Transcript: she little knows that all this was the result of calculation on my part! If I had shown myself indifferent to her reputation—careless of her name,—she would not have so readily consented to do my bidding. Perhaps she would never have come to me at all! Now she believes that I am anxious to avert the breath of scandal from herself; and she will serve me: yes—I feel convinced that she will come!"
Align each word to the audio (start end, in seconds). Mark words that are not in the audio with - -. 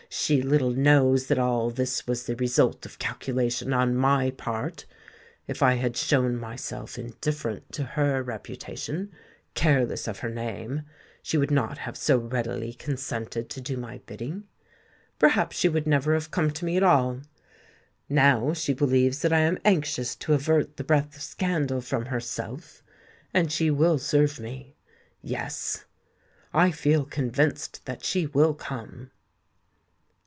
she 0.13 0.41
little 0.41 0.71
knows 0.73 1.27
that 1.27 1.39
all 1.39 1.69
this 1.69 2.05
was 2.05 2.25
the 2.25 2.35
result 2.35 2.85
of 2.85 2.99
calculation 2.99 3.71
on 3.71 3.95
my 3.95 4.29
part! 4.29 4.85
If 5.47 5.63
I 5.63 5.75
had 5.75 5.95
shown 5.95 6.35
myself 6.35 6.99
indifferent 6.99 7.71
to 7.71 7.83
her 7.83 8.21
reputation—careless 8.21 10.09
of 10.09 10.19
her 10.19 10.29
name,—she 10.29 11.37
would 11.37 11.49
not 11.49 11.77
have 11.79 11.95
so 11.95 12.17
readily 12.17 12.73
consented 12.73 13.49
to 13.51 13.61
do 13.61 13.77
my 13.77 13.99
bidding. 13.99 14.43
Perhaps 15.17 15.55
she 15.57 15.69
would 15.69 15.87
never 15.87 16.13
have 16.13 16.29
come 16.29 16.51
to 16.51 16.65
me 16.65 16.75
at 16.75 16.83
all! 16.83 17.21
Now 18.09 18.51
she 18.51 18.73
believes 18.73 19.21
that 19.21 19.31
I 19.31 19.39
am 19.39 19.59
anxious 19.63 20.17
to 20.17 20.33
avert 20.33 20.75
the 20.75 20.83
breath 20.83 21.15
of 21.15 21.21
scandal 21.21 21.79
from 21.79 22.07
herself; 22.07 22.83
and 23.33 23.49
she 23.49 23.71
will 23.71 23.97
serve 23.97 24.41
me: 24.41 24.75
yes—I 25.21 26.69
feel 26.71 27.05
convinced 27.05 27.85
that 27.85 28.03
she 28.03 28.25
will 28.27 28.53
come!" 28.53 29.11